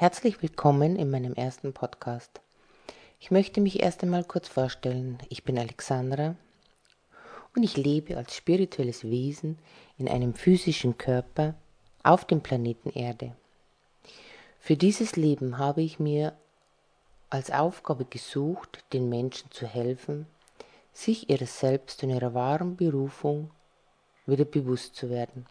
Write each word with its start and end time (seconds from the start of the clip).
Herzlich 0.00 0.40
willkommen 0.42 0.94
in 0.94 1.10
meinem 1.10 1.34
ersten 1.34 1.72
Podcast. 1.72 2.40
Ich 3.18 3.32
möchte 3.32 3.60
mich 3.60 3.82
erst 3.82 4.04
einmal 4.04 4.22
kurz 4.22 4.46
vorstellen. 4.46 5.18
Ich 5.28 5.42
bin 5.42 5.58
Alexandra 5.58 6.36
und 7.56 7.64
ich 7.64 7.76
lebe 7.76 8.16
als 8.16 8.36
spirituelles 8.36 9.02
Wesen 9.02 9.58
in 9.96 10.08
einem 10.08 10.34
physischen 10.34 10.98
Körper 10.98 11.54
auf 12.04 12.24
dem 12.24 12.42
Planeten 12.42 12.90
Erde. 12.90 13.34
Für 14.60 14.76
dieses 14.76 15.16
Leben 15.16 15.58
habe 15.58 15.82
ich 15.82 15.98
mir 15.98 16.32
als 17.28 17.50
Aufgabe 17.50 18.04
gesucht, 18.04 18.84
den 18.92 19.08
Menschen 19.08 19.50
zu 19.50 19.66
helfen, 19.66 20.28
sich 20.92 21.28
ihres 21.28 21.58
Selbst 21.58 22.04
und 22.04 22.10
ihrer 22.10 22.34
wahren 22.34 22.76
Berufung 22.76 23.50
wieder 24.26 24.44
bewusst 24.44 24.94
zu 24.94 25.10
werden. 25.10 25.46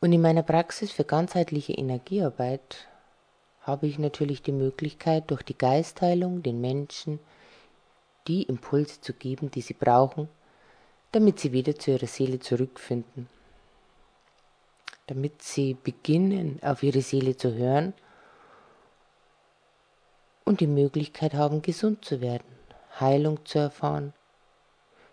Und 0.00 0.12
in 0.12 0.20
meiner 0.20 0.42
Praxis 0.42 0.92
für 0.92 1.04
ganzheitliche 1.04 1.72
Energiearbeit 1.72 2.88
habe 3.60 3.86
ich 3.86 3.98
natürlich 3.98 4.42
die 4.42 4.52
Möglichkeit, 4.52 5.30
durch 5.30 5.42
die 5.42 5.56
Geistheilung 5.56 6.42
den 6.42 6.60
Menschen 6.60 7.18
die 8.28 8.42
Impulse 8.42 9.00
zu 9.00 9.12
geben, 9.12 9.50
die 9.50 9.60
sie 9.60 9.74
brauchen, 9.74 10.28
damit 11.12 11.40
sie 11.40 11.52
wieder 11.52 11.76
zu 11.76 11.92
ihrer 11.92 12.06
Seele 12.06 12.40
zurückfinden, 12.40 13.28
damit 15.06 15.42
sie 15.42 15.74
beginnen, 15.74 16.60
auf 16.62 16.82
ihre 16.82 17.00
Seele 17.00 17.36
zu 17.36 17.54
hören 17.54 17.94
und 20.44 20.60
die 20.60 20.66
Möglichkeit 20.66 21.34
haben, 21.34 21.62
gesund 21.62 22.04
zu 22.04 22.20
werden, 22.20 22.46
Heilung 23.00 23.44
zu 23.46 23.58
erfahren, 23.58 24.12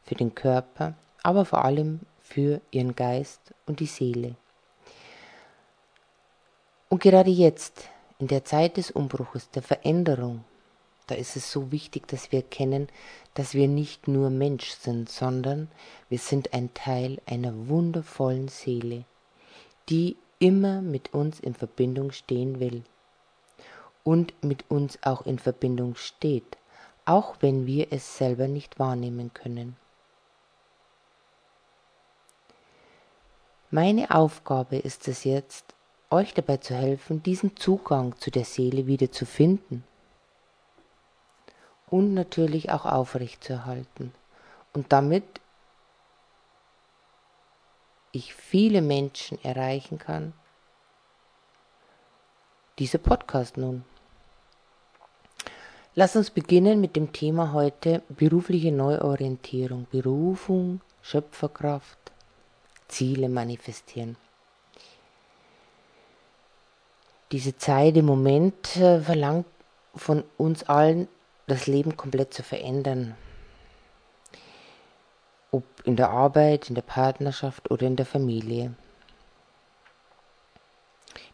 für 0.04 0.16
den 0.16 0.36
Körper, 0.36 0.96
aber 1.22 1.46
vor 1.46 1.64
allem 1.64 2.02
für 2.20 2.62
ihren 2.72 2.96
Geist 2.96 3.54
und 3.66 3.80
die 3.80 3.86
Seele. 3.86 4.36
Und 6.94 7.02
gerade 7.02 7.32
jetzt, 7.32 7.90
in 8.20 8.28
der 8.28 8.46
Zeit 8.46 8.78
des 8.78 8.92
Umbruches, 8.92 9.50
der 9.50 9.64
Veränderung, 9.64 10.44
da 11.08 11.16
ist 11.16 11.36
es 11.36 11.52
so 11.52 11.72
wichtig, 11.72 12.08
dass 12.08 12.32
wir 12.32 12.42
erkennen, 12.42 12.88
dass 13.34 13.56
wir 13.56 13.68
nicht 13.68 14.08
nur 14.08 14.30
Mensch 14.30 14.70
sind, 14.70 15.10
sondern 15.10 15.72
wir 16.10 16.20
sind 16.20 16.54
ein 16.54 16.72
Teil 16.76 17.20
einer 17.26 17.68
wundervollen 17.68 18.48
Seele, 18.48 19.06
die 19.90 20.18
immer 20.38 20.84
mit 20.84 21.16
uns 21.16 21.40
in 21.40 21.56
Verbindung 21.56 22.12
stehen 22.12 22.60
will 22.60 22.84
und 24.04 24.32
mit 24.44 24.70
uns 24.70 25.00
auch 25.02 25.26
in 25.26 25.40
Verbindung 25.40 25.96
steht, 25.96 26.58
auch 27.06 27.38
wenn 27.40 27.66
wir 27.66 27.88
es 27.90 28.20
selber 28.20 28.48
nicht 28.48 28.78
wahrnehmen 28.78 29.34
können. 29.34 29.78
Meine 33.72 34.12
Aufgabe 34.12 34.78
ist 34.78 35.08
es 35.08 35.24
jetzt, 35.24 35.74
euch 36.14 36.34
dabei 36.34 36.58
zu 36.58 36.76
helfen, 36.76 37.24
diesen 37.24 37.58
Zugang 37.58 38.18
zu 38.20 38.32
der 38.32 38.46
Seele 38.46 38.88
wieder 38.88 39.12
zu 39.12 39.26
finden 39.26 39.84
und 41.90 42.14
natürlich 42.14 42.72
auch 42.72 42.86
aufrechtzuerhalten 42.86 44.14
und 44.74 44.94
damit 44.94 45.24
ich 48.12 48.34
viele 48.34 48.82
Menschen 48.82 49.44
erreichen 49.44 49.98
kann. 49.98 50.34
Dieser 52.80 53.00
Podcast 53.00 53.58
nun. 53.58 53.84
Lass 55.96 56.16
uns 56.16 56.32
beginnen 56.32 56.82
mit 56.82 56.96
dem 56.96 57.12
Thema 57.12 57.54
heute 57.54 58.02
berufliche 58.10 58.72
Neuorientierung, 58.72 59.86
Berufung, 59.92 60.82
Schöpferkraft, 61.02 62.12
Ziele 62.88 63.30
manifestieren. 63.30 64.18
Diese 67.32 67.58
Zeit 67.58 67.98
im 67.98 68.06
Moment 68.06 68.76
äh, 68.76 69.02
verlangt 69.02 69.46
von 69.96 70.24
uns 70.38 70.64
allen, 70.64 71.08
das 71.48 71.68
Leben 71.68 71.98
komplett 71.98 72.34
zu 72.34 72.44
verändern. 72.44 73.16
Ob 75.52 75.64
in 75.84 75.96
der 75.96 76.10
Arbeit, 76.10 76.70
in 76.70 76.76
der 76.76 76.82
Partnerschaft 76.82 77.70
oder 77.70 77.86
in 77.86 77.96
der 77.96 78.06
Familie. 78.06 78.74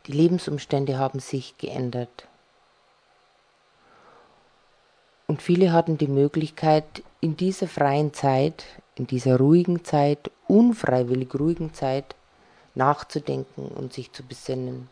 Die 0.07 0.11
Lebensumstände 0.11 0.97
haben 0.97 1.19
sich 1.19 1.57
geändert. 1.57 2.27
Und 5.27 5.43
viele 5.43 5.71
hatten 5.71 5.99
die 5.99 6.07
Möglichkeit, 6.07 7.03
in 7.21 7.37
dieser 7.37 7.67
freien 7.67 8.13
Zeit, 8.13 8.65
in 8.95 9.05
dieser 9.05 9.37
ruhigen 9.37 9.85
Zeit, 9.85 10.31
unfreiwillig 10.47 11.35
ruhigen 11.35 11.73
Zeit, 11.73 12.15
nachzudenken 12.73 13.67
und 13.67 13.93
sich 13.93 14.11
zu 14.11 14.23
besinnen. 14.23 14.89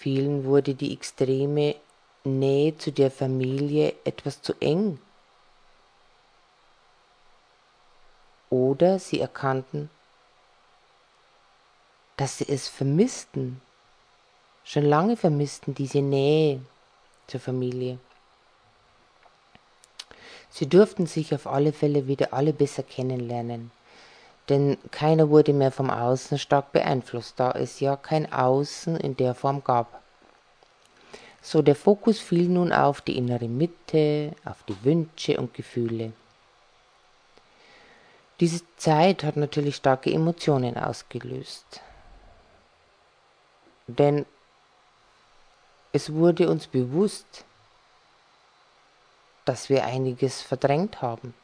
Vielen 0.00 0.46
wurde 0.46 0.74
die 0.74 0.94
extreme 0.94 1.76
Nähe 2.24 2.74
zu 2.78 2.90
der 2.90 3.10
Familie 3.10 3.94
etwas 4.04 4.40
zu 4.40 4.54
eng. 4.58 4.98
Oder 8.48 8.98
sie 8.98 9.20
erkannten, 9.20 9.90
dass 12.16 12.38
sie 12.38 12.48
es 12.48 12.66
vermissten, 12.66 13.60
schon 14.64 14.86
lange 14.86 15.18
vermissten 15.18 15.74
diese 15.74 16.00
Nähe 16.00 16.62
zur 17.26 17.40
Familie. 17.40 17.98
Sie 20.48 20.66
durften 20.66 21.04
sich 21.04 21.34
auf 21.34 21.46
alle 21.46 21.74
Fälle 21.74 22.06
wieder 22.06 22.32
alle 22.32 22.54
besser 22.54 22.84
kennenlernen, 22.84 23.70
denn 24.50 24.76
keiner 24.90 25.30
wurde 25.30 25.52
mehr 25.52 25.70
vom 25.70 25.90
Außen 25.90 26.38
stark 26.38 26.72
beeinflusst, 26.72 27.38
da 27.38 27.52
es 27.52 27.78
ja 27.78 27.96
kein 27.96 28.30
Außen 28.32 28.96
in 28.96 29.16
der 29.16 29.34
Form 29.34 29.62
gab. 29.62 30.02
So 31.40 31.62
der 31.62 31.76
Fokus 31.76 32.18
fiel 32.18 32.48
nun 32.48 32.72
auf 32.72 33.00
die 33.00 33.16
innere 33.16 33.48
Mitte, 33.48 34.34
auf 34.44 34.62
die 34.68 34.84
Wünsche 34.84 35.38
und 35.38 35.54
Gefühle. 35.54 36.12
Diese 38.40 38.62
Zeit 38.76 39.22
hat 39.22 39.36
natürlich 39.36 39.76
starke 39.76 40.12
Emotionen 40.12 40.76
ausgelöst. 40.76 41.80
Denn 43.86 44.26
es 45.92 46.12
wurde 46.12 46.50
uns 46.50 46.66
bewusst, 46.66 47.44
dass 49.44 49.68
wir 49.68 49.84
einiges 49.84 50.42
verdrängt 50.42 51.02
haben, 51.02 51.34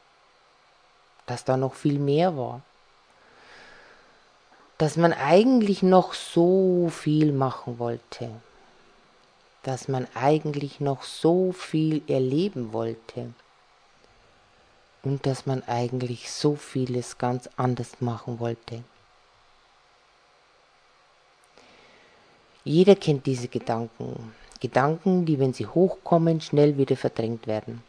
dass 1.27 1.44
da 1.44 1.56
noch 1.56 1.75
viel 1.75 1.99
mehr 1.99 2.37
war, 2.37 2.62
dass 4.78 4.97
man 4.97 5.12
eigentlich 5.12 5.82
noch 5.82 6.12
so 6.12 6.88
viel 6.91 7.32
machen 7.32 7.78
wollte, 7.78 8.31
dass 9.62 9.88
man 9.88 10.06
eigentlich 10.14 10.81
noch 10.81 11.03
so 11.03 11.53
viel 11.53 12.03
erleben 12.09 12.72
wollte 12.72 13.32
und 15.03 15.25
dass 15.25 15.47
man 15.47 15.62
eigentlich 15.62 16.31
so 16.31 16.56
vieles 16.56 17.16
ganz 17.16 17.48
anders 17.56 18.00
machen 18.00 18.38
wollte. 18.38 18.82
Jeder 22.64 22.97
kennt 22.97 23.26
diese 23.26 23.48
Gedanken. 23.48 24.34
Gedanken, 24.60 25.25
die, 25.25 25.38
wenn 25.38 25.53
sie 25.54 25.66
hochkommen, 25.66 26.41
schnell 26.41 26.76
wieder 26.76 26.97
verdrängt 26.97 27.47
werden. 27.47 27.82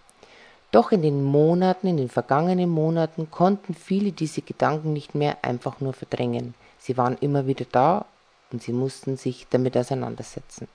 Doch 0.71 0.91
in 0.91 1.01
den 1.01 1.23
Monaten, 1.23 1.87
in 1.87 1.97
den 1.97 2.09
vergangenen 2.09 2.69
Monaten 2.69 3.31
konnten 3.31 3.73
viele 3.73 4.11
diese 4.11 4.41
Gedanken 4.41 4.93
nicht 4.93 5.15
mehr 5.15 5.37
einfach 5.43 5.79
nur 5.79 5.93
verdrängen. 5.93 6.53
Sie 6.87 6.95
waren 6.95 7.17
immer 7.17 7.47
wieder 7.47 7.65
da 7.69 8.05
und 8.49 8.63
sie 8.63 8.71
mussten 8.71 9.17
sich 9.17 9.45
damit 9.49 9.75
auseinandersetzen. 9.75 10.69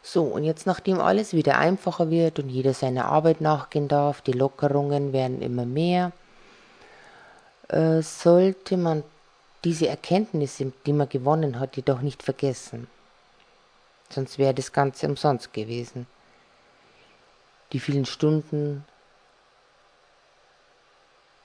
So, 0.00 0.22
und 0.22 0.44
jetzt 0.44 0.64
nachdem 0.64 1.00
alles 1.00 1.32
wieder 1.32 1.58
einfacher 1.58 2.08
wird 2.08 2.38
und 2.38 2.50
jeder 2.50 2.72
seiner 2.72 3.06
Arbeit 3.06 3.40
nachgehen 3.40 3.88
darf, 3.88 4.20
die 4.20 4.30
Lockerungen 4.30 5.12
werden 5.12 5.42
immer 5.42 5.66
mehr, 5.66 6.12
äh, 7.66 8.00
sollte 8.00 8.76
man 8.76 9.02
diese 9.64 9.88
Erkenntnisse, 9.88 10.72
die 10.86 10.92
man 10.92 11.08
gewonnen 11.08 11.58
hat, 11.58 11.74
jedoch 11.74 12.00
nicht 12.00 12.22
vergessen. 12.22 12.86
Sonst 14.08 14.38
wäre 14.38 14.54
das 14.54 14.72
Ganze 14.72 15.08
umsonst 15.08 15.52
gewesen. 15.52 16.06
Die 17.72 17.80
vielen 17.80 18.04
Stunden, 18.04 18.84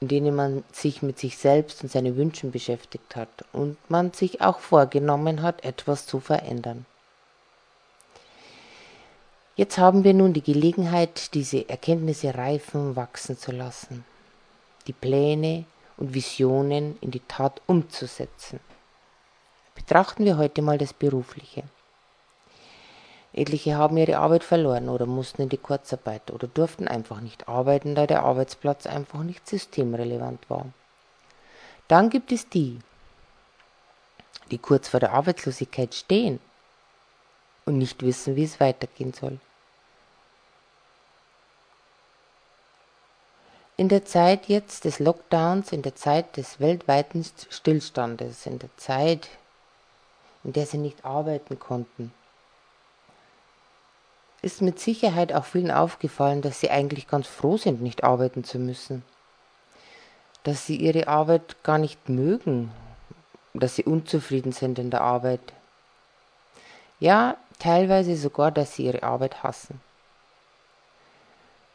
in 0.01 0.07
denen 0.07 0.35
man 0.35 0.63
sich 0.71 1.01
mit 1.01 1.19
sich 1.19 1.37
selbst 1.37 1.83
und 1.83 1.91
seinen 1.91 2.15
Wünschen 2.15 2.51
beschäftigt 2.51 3.15
hat 3.15 3.45
und 3.51 3.77
man 3.89 4.13
sich 4.13 4.41
auch 4.41 4.59
vorgenommen 4.59 5.41
hat, 5.41 5.63
etwas 5.63 6.05
zu 6.05 6.19
verändern. 6.19 6.85
Jetzt 9.55 9.77
haben 9.77 10.05
wir 10.05 10.13
nun 10.13 10.31
die 10.31 10.41
Gelegenheit, 10.41 11.33
diese 11.33 11.67
Erkenntnisse 11.67 12.33
reifen, 12.35 12.95
wachsen 12.95 13.37
zu 13.37 13.51
lassen, 13.51 14.05
die 14.87 14.93
Pläne, 14.93 15.65
und 15.99 16.13
Visionen 16.13 16.97
in 17.01 17.11
die 17.11 17.21
Tat 17.27 17.61
umzusetzen. 17.67 18.59
Betrachten 19.75 20.25
wir 20.25 20.37
heute 20.37 20.61
mal 20.61 20.77
das 20.77 20.93
Berufliche. 20.93 21.63
Etliche 23.31 23.77
haben 23.77 23.97
ihre 23.97 24.17
Arbeit 24.17 24.43
verloren 24.43 24.89
oder 24.89 25.05
mussten 25.05 25.43
in 25.43 25.49
die 25.49 25.57
Kurzarbeit 25.57 26.31
oder 26.31 26.47
durften 26.47 26.87
einfach 26.87 27.21
nicht 27.21 27.47
arbeiten, 27.47 27.93
da 27.95 28.07
der 28.07 28.23
Arbeitsplatz 28.23 28.87
einfach 28.87 29.21
nicht 29.21 29.47
systemrelevant 29.47 30.49
war. 30.49 30.65
Dann 31.87 32.09
gibt 32.09 32.31
es 32.31 32.49
die, 32.49 32.79
die 34.49 34.57
kurz 34.57 34.89
vor 34.89 34.99
der 34.99 35.13
Arbeitslosigkeit 35.13 35.93
stehen 35.93 36.39
und 37.65 37.77
nicht 37.77 38.01
wissen, 38.01 38.35
wie 38.35 38.43
es 38.43 38.59
weitergehen 38.59 39.13
soll. 39.13 39.39
In 43.77 43.87
der 43.87 44.03
Zeit 44.03 44.47
jetzt 44.47 44.83
des 44.83 44.99
Lockdowns, 44.99 45.71
in 45.71 45.83
der 45.83 45.95
Zeit 45.95 46.35
des 46.35 46.59
weltweiten 46.59 47.23
Stillstandes, 47.49 48.45
in 48.45 48.59
der 48.59 48.75
Zeit, 48.75 49.29
in 50.43 50.51
der 50.51 50.65
sie 50.65 50.79
nicht 50.79 51.05
arbeiten 51.05 51.59
konnten, 51.59 52.11
ist 54.41 54.61
mit 54.61 54.79
Sicherheit 54.79 55.33
auch 55.33 55.45
vielen 55.45 55.71
aufgefallen, 55.71 56.41
dass 56.41 56.59
sie 56.59 56.69
eigentlich 56.69 57.07
ganz 57.07 57.27
froh 57.27 57.57
sind, 57.57 57.81
nicht 57.81 58.03
arbeiten 58.03 58.43
zu 58.43 58.57
müssen. 58.57 59.03
Dass 60.43 60.65
sie 60.65 60.77
ihre 60.77 61.07
Arbeit 61.07 61.61
gar 61.63 61.77
nicht 61.77 62.07
mögen, 62.07 62.71
dass 63.53 63.75
sie 63.75 63.83
unzufrieden 63.83 64.51
sind 64.51 64.79
in 64.79 64.89
der 64.89 65.01
Arbeit. 65.01 65.41
Ja, 66.99 67.37
teilweise 67.59 68.15
sogar, 68.15 68.51
dass 68.51 68.75
sie 68.75 68.85
ihre 68.85 69.03
Arbeit 69.03 69.43
hassen. 69.43 69.81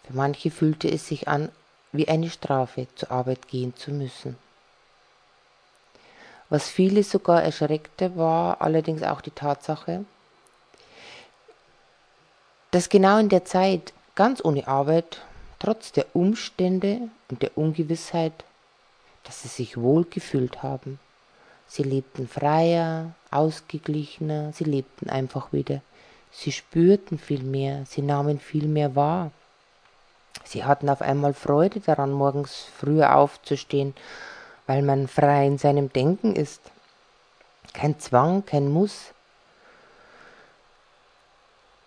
Für 0.05 0.15
manche 0.15 0.51
fühlte 0.51 0.89
es 0.89 1.07
sich 1.07 1.29
an, 1.29 1.51
wie 1.93 2.09
eine 2.09 2.31
Strafe 2.31 2.87
zur 2.95 3.11
Arbeit 3.11 3.49
gehen 3.49 3.75
zu 3.77 3.91
müssen. 3.91 4.37
Was 6.51 6.69
viele 6.69 7.03
sogar 7.03 7.43
erschreckte, 7.43 8.17
war 8.17 8.61
allerdings 8.61 9.03
auch 9.03 9.21
die 9.21 9.31
Tatsache, 9.31 10.05
dass 12.75 12.89
genau 12.89 13.19
in 13.19 13.29
der 13.29 13.45
Zeit, 13.45 13.93
ganz 14.17 14.45
ohne 14.45 14.67
Arbeit, 14.67 15.23
trotz 15.61 15.93
der 15.93 16.07
Umstände 16.13 17.03
und 17.31 17.41
der 17.41 17.57
Ungewissheit, 17.57 18.33
dass 19.23 19.43
sie 19.43 19.49
sich 19.49 19.77
wohl 19.77 20.05
gefühlt 20.05 20.65
haben. 20.65 20.99
Sie 21.69 21.85
lebten 21.85 22.27
freier, 22.27 23.15
ausgeglichener, 23.31 24.53
sie 24.53 24.65
lebten 24.65 25.09
einfach 25.09 25.53
wieder. 25.53 25.83
Sie 26.33 26.51
spürten 26.51 27.17
viel 27.17 27.45
mehr, 27.45 27.85
sie 27.87 28.03
nahmen 28.03 28.41
viel 28.41 28.67
mehr 28.67 28.97
wahr. 28.97 29.31
Sie 30.43 30.65
hatten 30.65 30.89
auf 30.89 31.01
einmal 31.01 31.33
Freude 31.33 31.79
daran, 31.79 32.11
morgens 32.11 32.67
früher 32.77 33.15
aufzustehen, 33.15 33.95
weil 34.67 34.83
man 34.83 35.07
frei 35.07 35.47
in 35.47 35.59
seinem 35.59 35.93
Denken 35.93 36.35
ist. 36.35 36.61
Kein 37.73 38.01
Zwang, 38.01 38.45
kein 38.45 38.69
Muss. 38.69 39.14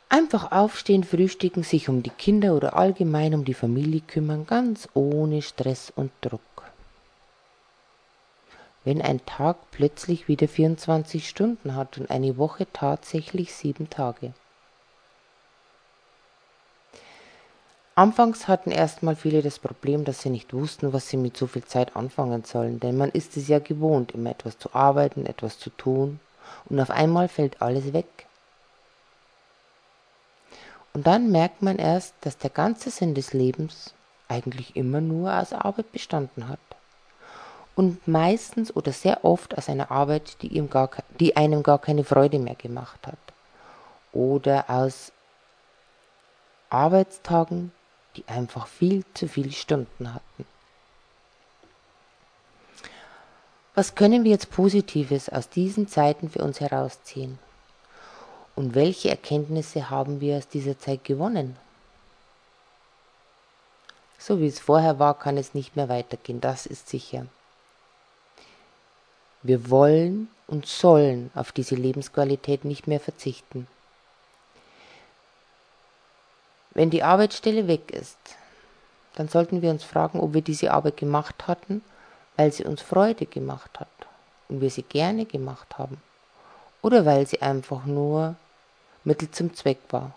Einfach 0.09 0.53
aufstehen, 0.53 1.03
frühstücken, 1.03 1.63
sich 1.63 1.89
um 1.89 2.01
die 2.01 2.09
Kinder 2.09 2.53
oder 2.55 2.77
allgemein 2.77 3.33
um 3.33 3.43
die 3.43 3.53
Familie 3.53 3.99
kümmern, 3.99 4.45
ganz 4.45 4.87
ohne 4.93 5.41
Stress 5.41 5.91
und 5.93 6.11
Druck. 6.21 6.41
Wenn 8.85 9.01
ein 9.01 9.25
Tag 9.25 9.57
plötzlich 9.71 10.29
wieder 10.29 10.47
24 10.47 11.27
Stunden 11.27 11.75
hat 11.75 11.97
und 11.97 12.09
eine 12.09 12.37
Woche 12.37 12.67
tatsächlich 12.71 13.53
sieben 13.53 13.89
Tage. 13.89 14.31
Anfangs 17.95 18.47
hatten 18.47 18.71
erstmal 18.71 19.15
viele 19.15 19.41
das 19.41 19.59
Problem, 19.59 20.05
dass 20.05 20.21
sie 20.21 20.29
nicht 20.29 20.53
wussten, 20.53 20.93
was 20.93 21.09
sie 21.09 21.17
mit 21.17 21.35
so 21.35 21.47
viel 21.47 21.65
Zeit 21.65 21.97
anfangen 21.97 22.45
sollen, 22.45 22.79
denn 22.79 22.95
man 22.95 23.09
ist 23.09 23.35
es 23.35 23.49
ja 23.49 23.59
gewohnt, 23.59 24.13
immer 24.13 24.29
etwas 24.29 24.57
zu 24.57 24.73
arbeiten, 24.73 25.25
etwas 25.25 25.59
zu 25.59 25.71
tun, 25.71 26.21
und 26.69 26.79
auf 26.79 26.91
einmal 26.91 27.27
fällt 27.27 27.61
alles 27.61 27.91
weg. 27.91 28.26
Und 30.97 31.05
dann 31.05 31.31
merkt 31.31 31.61
man 31.61 31.77
erst, 31.77 32.15
dass 32.21 32.39
der 32.39 32.49
ganze 32.49 32.89
Sinn 32.89 33.13
des 33.13 33.31
Lebens 33.31 33.93
eigentlich 34.27 34.75
immer 34.75 34.99
nur 34.99 35.31
aus 35.31 35.53
Arbeit 35.53 35.91
bestanden 35.91 36.47
hat. 36.47 36.57
Und 37.75 38.07
meistens 38.07 38.75
oder 38.75 38.91
sehr 38.91 39.23
oft 39.23 39.55
aus 39.55 39.69
einer 39.69 39.91
Arbeit, 39.91 40.41
die, 40.41 40.47
ihm 40.47 40.71
gar, 40.71 40.89
die 41.19 41.37
einem 41.37 41.61
gar 41.61 41.77
keine 41.77 42.03
Freude 42.03 42.39
mehr 42.39 42.55
gemacht 42.55 43.05
hat. 43.05 43.19
Oder 44.11 44.71
aus 44.71 45.11
Arbeitstagen, 46.71 47.71
die 48.15 48.27
einfach 48.27 48.65
viel 48.65 49.03
zu 49.13 49.27
viele 49.27 49.51
Stunden 49.51 50.15
hatten. 50.15 50.47
Was 53.75 53.93
können 53.93 54.23
wir 54.23 54.31
jetzt 54.31 54.49
Positives 54.49 55.29
aus 55.29 55.47
diesen 55.47 55.87
Zeiten 55.87 56.31
für 56.31 56.39
uns 56.39 56.59
herausziehen? 56.59 57.37
Und 58.57 58.73
welche 58.73 59.11
Erkenntnisse 59.11 59.91
haben 59.91 60.19
wir 60.19 60.35
aus 60.37 60.47
dieser 60.47 60.79
Zeit 60.79 61.03
gewonnen? 61.03 61.57
So 64.17 64.39
wie 64.39 64.47
es 64.47 64.59
vorher 64.59 64.97
war, 64.97 65.13
kann 65.13 65.37
es 65.37 65.53
nicht 65.53 65.75
mehr 65.75 65.89
weitergehen, 65.89 66.41
das 66.41 66.65
ist 66.65 66.89
sicher. 66.89 67.27
Wir 69.43 69.69
wollen 69.69 70.27
und 70.47 70.65
sollen 70.65 71.29
auf 71.35 71.51
diese 71.51 71.75
Lebensqualität 71.75 72.65
nicht 72.65 72.87
mehr 72.87 72.99
verzichten. 72.99 73.67
Wenn 76.71 76.89
die 76.89 77.03
Arbeitsstelle 77.03 77.67
weg 77.67 77.91
ist, 77.91 78.17
dann 79.13 79.29
sollten 79.29 79.61
wir 79.61 79.69
uns 79.69 79.83
fragen, 79.83 80.19
ob 80.19 80.33
wir 80.33 80.41
diese 80.41 80.71
Arbeit 80.71 80.97
gemacht 80.97 81.47
hatten, 81.47 81.83
weil 82.37 82.51
sie 82.51 82.65
uns 82.65 82.81
Freude 82.81 83.27
gemacht 83.27 83.79
hat 83.79 84.07
und 84.49 84.61
wir 84.61 84.71
sie 84.71 84.81
gerne 84.81 85.27
gemacht 85.27 85.77
haben, 85.77 86.01
oder 86.81 87.05
weil 87.05 87.27
sie 87.27 87.43
einfach 87.43 87.85
nur 87.85 88.35
Mittel 89.07 89.31
zum 89.31 89.53
Zweck 89.53 89.79
war, 89.89 90.13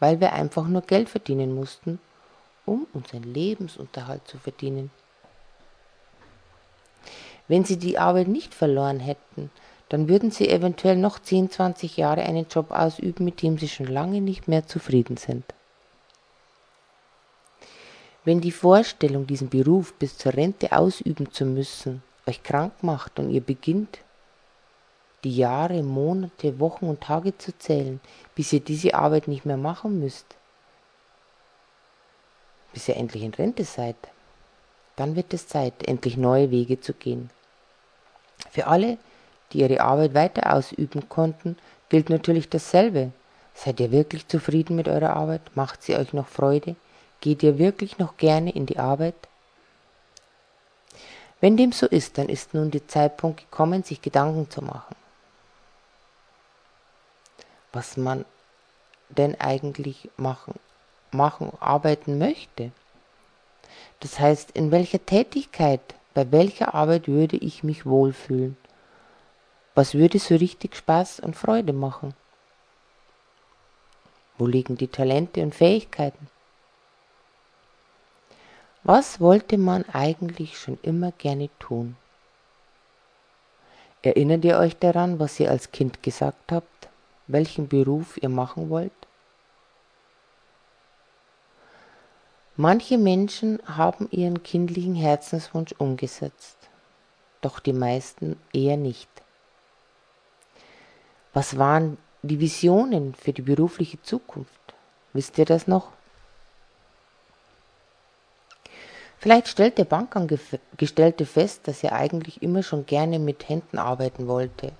weil 0.00 0.18
wir 0.18 0.32
einfach 0.32 0.66
nur 0.66 0.80
Geld 0.80 1.10
verdienen 1.10 1.54
mussten, 1.54 2.00
um 2.64 2.86
unseren 2.94 3.24
Lebensunterhalt 3.24 4.26
zu 4.26 4.38
verdienen. 4.38 4.90
Wenn 7.46 7.66
sie 7.66 7.76
die 7.76 7.98
Arbeit 7.98 8.28
nicht 8.28 8.54
verloren 8.54 9.00
hätten, 9.00 9.50
dann 9.90 10.08
würden 10.08 10.30
sie 10.30 10.48
eventuell 10.48 10.96
noch 10.96 11.18
10, 11.18 11.50
20 11.50 11.98
Jahre 11.98 12.22
einen 12.22 12.46
Job 12.48 12.70
ausüben, 12.70 13.26
mit 13.26 13.42
dem 13.42 13.58
sie 13.58 13.68
schon 13.68 13.86
lange 13.86 14.22
nicht 14.22 14.48
mehr 14.48 14.66
zufrieden 14.66 15.18
sind. 15.18 15.44
Wenn 18.24 18.40
die 18.40 18.52
Vorstellung, 18.52 19.26
diesen 19.26 19.50
Beruf 19.50 19.92
bis 19.94 20.16
zur 20.16 20.32
Rente 20.32 20.72
ausüben 20.72 21.30
zu 21.32 21.44
müssen, 21.44 22.02
euch 22.26 22.42
krank 22.42 22.72
macht 22.82 23.18
und 23.18 23.28
ihr 23.28 23.42
beginnt, 23.42 23.98
die 25.24 25.36
Jahre, 25.36 25.82
Monate, 25.82 26.58
Wochen 26.58 26.86
und 26.86 27.00
Tage 27.00 27.36
zu 27.38 27.56
zählen, 27.56 28.00
bis 28.34 28.52
ihr 28.52 28.60
diese 28.60 28.94
Arbeit 28.94 29.28
nicht 29.28 29.46
mehr 29.46 29.56
machen 29.56 30.00
müsst, 30.00 30.26
bis 32.72 32.88
ihr 32.88 32.96
endlich 32.96 33.22
in 33.22 33.34
Rente 33.34 33.64
seid, 33.64 33.96
dann 34.96 35.16
wird 35.16 35.32
es 35.32 35.48
Zeit, 35.48 35.86
endlich 35.86 36.16
neue 36.16 36.50
Wege 36.50 36.80
zu 36.80 36.92
gehen. 36.92 37.30
Für 38.50 38.66
alle, 38.66 38.98
die 39.52 39.60
ihre 39.60 39.80
Arbeit 39.80 40.14
weiter 40.14 40.54
ausüben 40.54 41.08
konnten, 41.08 41.56
gilt 41.88 42.10
natürlich 42.10 42.48
dasselbe. 42.48 43.12
Seid 43.54 43.80
ihr 43.80 43.92
wirklich 43.92 44.26
zufrieden 44.28 44.76
mit 44.76 44.88
eurer 44.88 45.14
Arbeit? 45.14 45.42
Macht 45.54 45.82
sie 45.82 45.94
euch 45.94 46.12
noch 46.12 46.26
Freude? 46.26 46.74
Geht 47.20 47.42
ihr 47.42 47.58
wirklich 47.58 47.98
noch 47.98 48.16
gerne 48.16 48.50
in 48.50 48.66
die 48.66 48.78
Arbeit? 48.78 49.14
Wenn 51.40 51.56
dem 51.56 51.72
so 51.72 51.86
ist, 51.86 52.18
dann 52.18 52.28
ist 52.28 52.54
nun 52.54 52.70
der 52.70 52.86
Zeitpunkt 52.88 53.40
gekommen, 53.40 53.82
sich 53.82 54.00
Gedanken 54.00 54.50
zu 54.50 54.62
machen. 54.62 54.94
Was 57.72 57.96
man 57.96 58.24
denn 59.08 59.38
eigentlich 59.40 60.10
machen, 60.16 60.54
machen, 61.10 61.52
arbeiten 61.60 62.18
möchte. 62.18 62.72
Das 64.00 64.18
heißt, 64.18 64.50
in 64.52 64.70
welcher 64.70 65.04
Tätigkeit, 65.04 65.80
bei 66.14 66.30
welcher 66.32 66.74
Arbeit 66.74 67.08
würde 67.08 67.36
ich 67.36 67.62
mich 67.62 67.86
wohlfühlen? 67.86 68.56
Was 69.74 69.94
würde 69.94 70.18
so 70.18 70.34
richtig 70.34 70.76
Spaß 70.76 71.20
und 71.20 71.36
Freude 71.36 71.72
machen? 71.72 72.14
Wo 74.36 74.46
liegen 74.46 74.76
die 74.76 74.88
Talente 74.88 75.42
und 75.42 75.54
Fähigkeiten? 75.54 76.28
Was 78.82 79.20
wollte 79.20 79.58
man 79.58 79.84
eigentlich 79.92 80.58
schon 80.58 80.78
immer 80.82 81.12
gerne 81.12 81.48
tun? 81.58 81.96
Erinnert 84.02 84.44
ihr 84.44 84.58
euch 84.58 84.76
daran, 84.76 85.20
was 85.20 85.38
ihr 85.38 85.48
als 85.50 85.70
Kind 85.70 86.02
gesagt 86.02 86.50
habt, 86.50 86.71
welchen 87.26 87.68
Beruf 87.68 88.16
ihr 88.22 88.28
machen 88.28 88.70
wollt? 88.70 88.92
Manche 92.56 92.98
Menschen 92.98 93.60
haben 93.64 94.08
ihren 94.10 94.42
kindlichen 94.42 94.94
Herzenswunsch 94.94 95.72
umgesetzt, 95.78 96.56
doch 97.40 97.60
die 97.60 97.72
meisten 97.72 98.38
eher 98.52 98.76
nicht. 98.76 99.08
Was 101.32 101.56
waren 101.56 101.96
die 102.22 102.40
Visionen 102.40 103.14
für 103.14 103.32
die 103.32 103.42
berufliche 103.42 104.00
Zukunft? 104.02 104.74
Wisst 105.14 105.38
ihr 105.38 105.46
das 105.46 105.66
noch? 105.66 105.92
Vielleicht 109.18 109.48
stellt 109.48 109.78
der 109.78 109.84
Bankangestellte 109.84 111.26
fest, 111.26 111.68
dass 111.68 111.82
er 111.84 111.92
eigentlich 111.92 112.42
immer 112.42 112.62
schon 112.62 112.86
gerne 112.86 113.18
mit 113.18 113.48
Händen 113.48 113.78
arbeiten 113.78 114.26
wollte. 114.26 114.72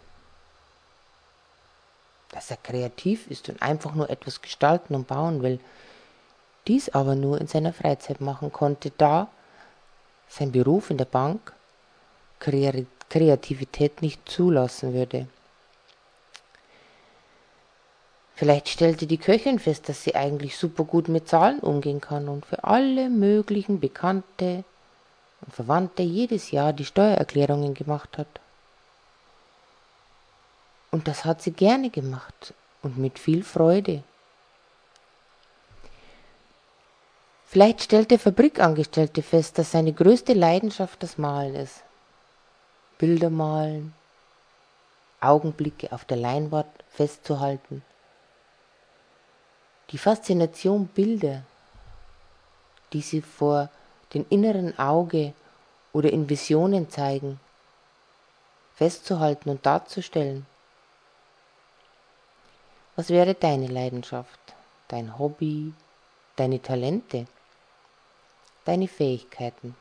Dass 2.32 2.50
er 2.50 2.56
kreativ 2.56 3.30
ist 3.30 3.48
und 3.48 3.62
einfach 3.62 3.94
nur 3.94 4.10
etwas 4.10 4.42
gestalten 4.42 4.94
und 4.94 5.06
bauen 5.06 5.42
will. 5.42 5.60
Dies 6.66 6.88
aber 6.88 7.14
nur 7.14 7.40
in 7.40 7.46
seiner 7.46 7.72
Freizeit 7.72 8.20
machen 8.20 8.52
konnte, 8.52 8.90
da 8.96 9.28
sein 10.28 10.52
Beruf 10.52 10.90
in 10.90 10.98
der 10.98 11.04
Bank 11.04 11.52
Kreativität 12.38 14.02
nicht 14.02 14.28
zulassen 14.28 14.94
würde. 14.94 15.28
Vielleicht 18.34 18.68
stellte 18.68 19.06
die 19.06 19.18
Köchin 19.18 19.58
fest, 19.58 19.88
dass 19.88 20.02
sie 20.02 20.16
eigentlich 20.16 20.56
super 20.56 20.84
gut 20.84 21.08
mit 21.08 21.28
Zahlen 21.28 21.60
umgehen 21.60 22.00
kann 22.00 22.28
und 22.28 22.44
für 22.46 22.64
alle 22.64 23.08
möglichen 23.08 23.78
Bekannte 23.78 24.64
und 25.42 25.54
Verwandte 25.54 26.02
jedes 26.02 26.50
Jahr 26.50 26.72
die 26.72 26.84
Steuererklärungen 26.84 27.74
gemacht 27.74 28.18
hat. 28.18 28.40
Und 30.92 31.08
das 31.08 31.24
hat 31.24 31.42
sie 31.42 31.52
gerne 31.52 31.90
gemacht 31.90 32.54
und 32.82 32.98
mit 32.98 33.18
viel 33.18 33.42
Freude. 33.42 34.04
Vielleicht 37.46 37.82
stellt 37.82 38.10
der 38.10 38.18
Fabrikangestellte 38.18 39.22
fest, 39.22 39.58
dass 39.58 39.72
seine 39.72 39.92
größte 39.92 40.34
Leidenschaft 40.34 41.02
das 41.02 41.18
Malen 41.18 41.54
ist. 41.54 41.82
Bilder 42.98 43.30
malen, 43.30 43.94
Augenblicke 45.20 45.92
auf 45.92 46.04
der 46.04 46.18
Leinwand 46.18 46.70
festzuhalten. 46.90 47.82
Die 49.90 49.98
Faszination 49.98 50.86
Bilder, 50.88 51.42
die 52.92 53.00
sie 53.00 53.22
vor 53.22 53.70
dem 54.12 54.26
inneren 54.28 54.78
Auge 54.78 55.32
oder 55.92 56.10
in 56.10 56.28
Visionen 56.28 56.90
zeigen, 56.90 57.40
festzuhalten 58.74 59.48
und 59.50 59.64
darzustellen. 59.64 60.46
Was 62.96 63.08
wäre 63.08 63.34
deine 63.34 63.68
Leidenschaft, 63.68 64.40
dein 64.88 65.18
Hobby, 65.18 65.72
deine 66.36 66.60
Talente? 66.60 67.26
deine 68.64 68.88
Fähigkeiten, 68.88 69.74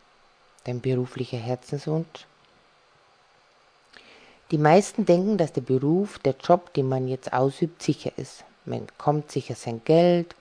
dein 0.63 0.81
beruflicher 0.81 1.37
Herzenswunsch? 1.37 2.25
Die 4.51 4.57
meisten 4.57 5.05
denken, 5.05 5.37
dass 5.37 5.53
der 5.53 5.61
Beruf, 5.61 6.19
der 6.19 6.35
Job, 6.43 6.73
den 6.73 6.89
man 6.89 7.07
jetzt 7.07 7.31
ausübt, 7.31 7.81
sicher 7.81 8.11
ist. 8.17 8.43
Man 8.65 8.85
bekommt 8.85 9.31
sicher 9.31 9.55
sein 9.55 9.81
Geld, 9.85 10.35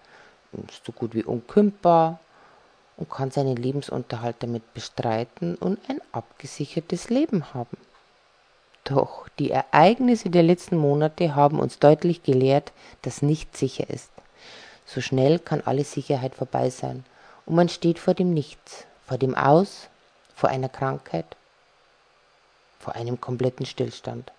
ist 0.69 0.85
so 0.85 0.93
gut 0.93 1.15
wie 1.15 1.23
unkündbar 1.23 2.19
und 2.97 3.09
kann 3.09 3.31
seinen 3.31 3.57
Lebensunterhalt 3.57 4.37
damit 4.41 4.75
bestreiten 4.75 5.55
und 5.55 5.79
ein 5.89 6.01
abgesichertes 6.11 7.09
Leben 7.09 7.55
haben. 7.55 7.77
Doch 8.91 9.29
die 9.39 9.53
Ereignisse 9.53 10.31
der 10.31 10.43
letzten 10.43 10.77
Monate 10.77 11.37
haben 11.37 11.61
uns 11.61 11.79
deutlich 11.79 12.25
gelehrt, 12.25 12.73
dass 13.03 13.23
nicht 13.23 13.57
sicher 13.57 13.89
ist. 13.89 14.11
So 14.85 15.01
schnell 15.01 15.39
kann 15.39 15.63
alle 15.65 15.85
Sicherheit 15.85 16.35
vorbei 16.35 16.71
sein 16.71 17.05
und 17.47 17.55
man 17.55 17.69
steht 17.69 18.01
vor 18.01 18.15
dem 18.15 18.35
Nichts, 18.35 18.87
vor 19.07 19.17
dem 19.17 19.37
Aus, 19.37 19.89
vor 20.35 20.49
einer 20.49 20.69
Krankheit, 20.69 21.37
vor 22.81 22.97
einem 22.97 23.21
kompletten 23.21 23.65
Stillstand. 23.65 24.33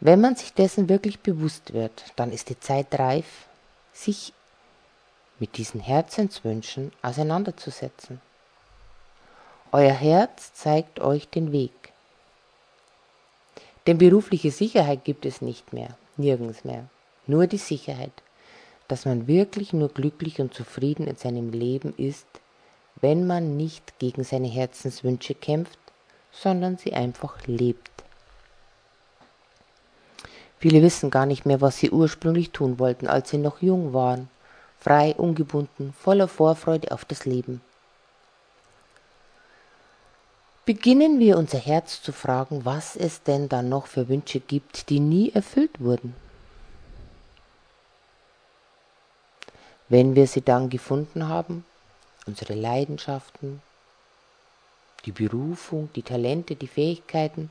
Wenn 0.00 0.22
man 0.22 0.36
sich 0.36 0.54
dessen 0.54 0.88
wirklich 0.88 1.20
bewusst 1.20 1.74
wird, 1.74 2.04
dann 2.16 2.32
ist 2.32 2.48
die 2.48 2.58
Zeit 2.58 2.98
reif, 2.98 3.46
sich 3.92 4.32
mit 5.38 5.58
diesen 5.58 5.80
Herzenswünschen 5.80 6.92
auseinanderzusetzen. 7.02 8.22
Euer 9.74 9.92
Herz 9.92 10.54
zeigt 10.54 11.00
euch 11.00 11.28
den 11.28 11.50
Weg. 11.50 11.72
Denn 13.88 13.98
berufliche 13.98 14.52
Sicherheit 14.52 15.04
gibt 15.04 15.26
es 15.26 15.42
nicht 15.42 15.72
mehr, 15.72 15.98
nirgends 16.16 16.64
mehr, 16.64 16.84
nur 17.26 17.48
die 17.48 17.58
Sicherheit, 17.58 18.12
dass 18.86 19.04
man 19.04 19.26
wirklich 19.26 19.72
nur 19.72 19.88
glücklich 19.88 20.40
und 20.40 20.54
zufrieden 20.54 21.08
in 21.08 21.16
seinem 21.16 21.50
Leben 21.50 21.92
ist, 21.96 22.28
wenn 23.00 23.26
man 23.26 23.56
nicht 23.56 23.98
gegen 23.98 24.22
seine 24.22 24.46
Herzenswünsche 24.46 25.34
kämpft, 25.34 25.80
sondern 26.30 26.78
sie 26.78 26.92
einfach 26.92 27.44
lebt. 27.48 27.90
Viele 30.60 30.82
wissen 30.82 31.10
gar 31.10 31.26
nicht 31.26 31.46
mehr, 31.46 31.60
was 31.60 31.78
sie 31.78 31.90
ursprünglich 31.90 32.52
tun 32.52 32.78
wollten, 32.78 33.08
als 33.08 33.30
sie 33.30 33.38
noch 33.38 33.60
jung 33.60 33.92
waren, 33.92 34.30
frei, 34.78 35.16
ungebunden, 35.16 35.92
voller 35.94 36.28
Vorfreude 36.28 36.92
auf 36.92 37.04
das 37.04 37.24
Leben. 37.24 37.60
Beginnen 40.66 41.18
wir 41.18 41.36
unser 41.36 41.58
Herz 41.58 42.00
zu 42.00 42.10
fragen, 42.10 42.64
was 42.64 42.96
es 42.96 43.22
denn 43.22 43.50
dann 43.50 43.68
noch 43.68 43.86
für 43.86 44.08
Wünsche 44.08 44.40
gibt, 44.40 44.88
die 44.88 44.98
nie 44.98 45.30
erfüllt 45.30 45.78
wurden. 45.78 46.14
Wenn 49.90 50.14
wir 50.14 50.26
sie 50.26 50.40
dann 50.40 50.70
gefunden 50.70 51.28
haben, 51.28 51.66
unsere 52.26 52.54
Leidenschaften, 52.54 53.60
die 55.04 55.12
Berufung, 55.12 55.90
die 55.94 56.02
Talente, 56.02 56.56
die 56.56 56.66
Fähigkeiten, 56.66 57.50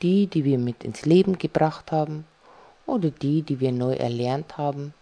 die, 0.00 0.26
die 0.26 0.44
wir 0.44 0.58
mit 0.58 0.84
ins 0.84 1.04
Leben 1.04 1.36
gebracht 1.36 1.92
haben 1.92 2.26
oder 2.86 3.10
die, 3.10 3.42
die 3.42 3.60
wir 3.60 3.72
neu 3.72 3.92
erlernt 3.92 4.56
haben 4.56 4.94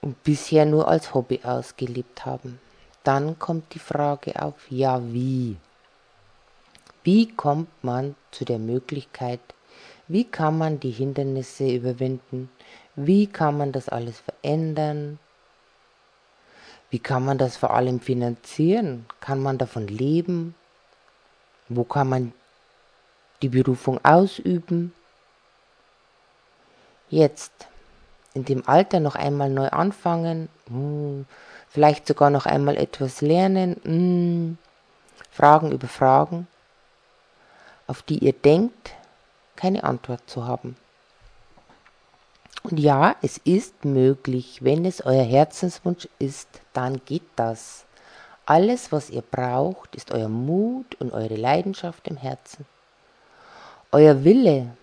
und 0.00 0.22
bisher 0.24 0.64
nur 0.64 0.88
als 0.88 1.12
Hobby 1.12 1.40
ausgelebt 1.42 2.24
haben. 2.24 2.58
Dann 3.04 3.38
kommt 3.38 3.74
die 3.74 3.78
Frage 3.78 4.42
auf, 4.42 4.54
ja 4.70 5.00
wie? 5.12 5.56
Wie 7.04 7.30
kommt 7.30 7.68
man 7.84 8.16
zu 8.30 8.44
der 8.44 8.58
Möglichkeit, 8.58 9.40
wie 10.08 10.24
kann 10.24 10.58
man 10.58 10.80
die 10.80 10.90
Hindernisse 10.90 11.68
überwinden, 11.70 12.50
wie 12.96 13.26
kann 13.26 13.56
man 13.56 13.72
das 13.72 13.88
alles 13.88 14.20
verändern? 14.20 15.18
Wie 16.90 16.98
kann 16.98 17.24
man 17.24 17.38
das 17.38 17.56
vor 17.56 17.70
allem 17.74 18.00
finanzieren? 18.00 19.06
Kann 19.20 19.42
man 19.42 19.58
davon 19.58 19.88
leben? 19.88 20.54
Wo 21.68 21.84
kann 21.84 22.08
man 22.08 22.32
die 23.42 23.48
Berufung 23.48 23.98
ausüben? 24.04 24.94
Jetzt, 27.10 27.52
in 28.32 28.44
dem 28.44 28.66
Alter 28.68 29.00
noch 29.00 29.16
einmal 29.16 29.50
neu 29.50 29.68
anfangen, 29.68 30.48
hm, 30.68 31.26
vielleicht 31.74 32.06
sogar 32.06 32.30
noch 32.30 32.46
einmal 32.46 32.76
etwas 32.76 33.20
lernen, 33.20 33.80
hm, 33.82 34.58
Fragen 35.32 35.72
über 35.72 35.88
Fragen, 35.88 36.46
auf 37.88 38.02
die 38.02 38.18
ihr 38.18 38.32
denkt, 38.32 38.92
keine 39.56 39.82
Antwort 39.82 40.22
zu 40.30 40.46
haben. 40.46 40.76
Und 42.62 42.78
ja, 42.78 43.16
es 43.22 43.38
ist 43.38 43.84
möglich, 43.84 44.62
wenn 44.62 44.84
es 44.84 45.04
euer 45.04 45.24
Herzenswunsch 45.24 46.08
ist, 46.20 46.48
dann 46.72 47.04
geht 47.04 47.26
das. 47.34 47.86
Alles, 48.46 48.92
was 48.92 49.10
ihr 49.10 49.22
braucht, 49.22 49.96
ist 49.96 50.12
euer 50.12 50.28
Mut 50.28 50.94
und 51.00 51.12
eure 51.12 51.34
Leidenschaft 51.34 52.06
im 52.06 52.16
Herzen. 52.16 52.66
Euer 53.90 54.22
Wille, 54.22 54.76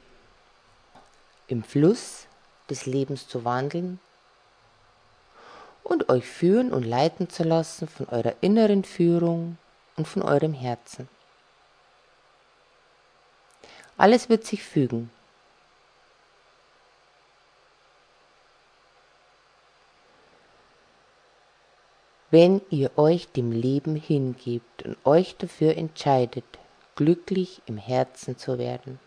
im 1.48 1.64
Fluss 1.64 2.28
des 2.70 2.86
Lebens 2.86 3.30
zu 3.30 3.46
wandeln 3.46 4.02
und 5.84 6.10
euch 6.10 6.26
führen 6.26 6.72
und 6.72 6.84
leiten 6.84 7.30
zu 7.30 7.44
lassen 7.44 7.88
von 7.88 8.08
eurer 8.10 8.34
inneren 8.42 8.84
Führung 8.84 9.58
und 9.98 10.08
von 10.08 10.22
eurem 10.22 10.54
Herzen. 10.54 11.08
Alles 13.98 14.30
wird 14.30 14.46
sich 14.46 14.64
fügen. 14.64 15.12
wenn 22.32 22.62
ihr 22.70 22.98
euch 22.98 23.28
dem 23.28 23.52
Leben 23.52 23.96
hingebt 23.96 24.84
und 24.84 24.98
euch 25.06 25.36
dafür 25.36 25.78
entscheidet, 25.78 26.46
glücklich 26.96 27.62
im 27.66 27.78
Herzen 27.78 28.38
zu 28.38 28.58
werden 28.58 29.00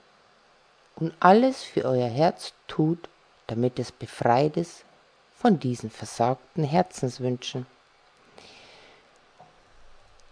und 0.96 1.14
alles 1.20 1.62
für 1.62 1.86
euer 1.86 2.08
Herz 2.08 2.52
tut, 2.68 3.08
damit 3.46 3.78
es 3.78 3.90
befreit 3.92 4.58
ist 4.58 4.84
von 5.44 5.60
diesen 5.60 5.90
versagten 5.90 6.64
Herzenswünschen. 6.64 7.66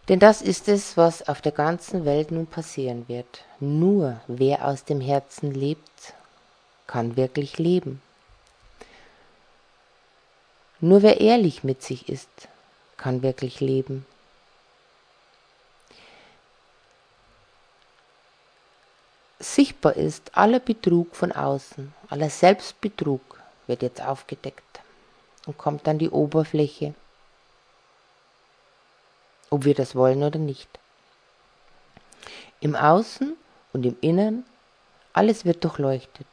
Denn 0.08 0.18
das 0.18 0.40
ist 0.40 0.68
es, 0.68 0.96
was 0.96 1.28
auf 1.28 1.42
der 1.42 1.52
ganzen 1.52 2.06
Welt 2.06 2.30
nun 2.30 2.46
passieren 2.46 3.06
wird. 3.08 3.44
Nur 3.60 4.22
wer 4.26 4.66
aus 4.66 4.84
dem 4.84 5.02
Herzen 5.02 5.52
lebt, 5.52 6.14
kann 6.86 7.18
wirklich 7.18 7.58
leben. 7.58 8.00
Nur 10.80 11.02
wer 11.02 11.20
ehrlich 11.20 11.62
mit 11.62 11.82
sich 11.82 12.08
ist, 12.08 12.48
kann 12.96 13.22
wirklich 13.22 13.60
leben. 13.60 14.06
Sichtbar 19.40 19.94
ist 19.94 20.38
aller 20.38 20.60
Betrug 20.60 21.14
von 21.14 21.32
außen, 21.32 21.92
aller 22.08 22.30
Selbstbetrug 22.30 23.20
wird 23.66 23.82
jetzt 23.82 24.00
aufgedeckt 24.00 24.71
und 25.46 25.58
kommt 25.58 25.86
an 25.88 25.98
die 25.98 26.10
Oberfläche, 26.10 26.94
ob 29.50 29.64
wir 29.64 29.74
das 29.74 29.94
wollen 29.94 30.22
oder 30.22 30.38
nicht. 30.38 30.68
Im 32.60 32.76
Außen 32.76 33.36
und 33.72 33.84
im 33.84 33.96
Innern, 34.00 34.44
alles 35.12 35.44
wird 35.44 35.64
durchleuchtet. 35.64 36.26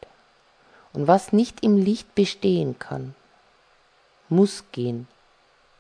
Und 0.93 1.07
was 1.07 1.33
nicht 1.33 1.63
im 1.63 1.77
Licht 1.77 2.15
bestehen 2.15 2.79
kann, 2.79 3.15
muss 4.29 4.63
gehen 4.71 5.07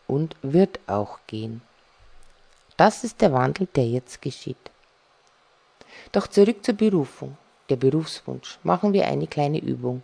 und 0.07 0.35
wird 0.41 0.79
auch 0.87 1.19
gehen. 1.27 1.61
Das 2.77 3.03
ist 3.03 3.21
der 3.21 3.33
Wandel, 3.33 3.67
der 3.75 3.87
jetzt 3.87 4.21
geschieht. 4.21 4.71
Doch 6.11 6.27
zurück 6.27 6.63
zur 6.63 6.75
Berufung, 6.75 7.37
der 7.69 7.75
Berufswunsch. 7.75 8.59
Machen 8.63 8.93
wir 8.93 9.07
eine 9.07 9.27
kleine 9.27 9.59
Übung. 9.59 10.03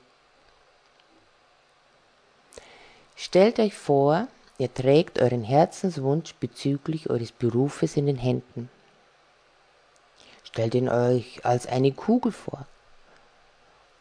Stellt 3.15 3.59
euch 3.59 3.73
vor, 3.73 4.27
ihr 4.57 4.73
trägt 4.73 5.19
euren 5.19 5.43
Herzenswunsch 5.43 6.35
bezüglich 6.35 7.09
eures 7.09 7.31
Berufes 7.31 7.95
in 7.95 8.07
den 8.07 8.17
Händen. 8.17 8.69
Stellt 10.43 10.75
ihn 10.75 10.89
euch 10.89 11.45
als 11.45 11.65
eine 11.65 11.91
Kugel 11.93 12.31
vor, 12.31 12.65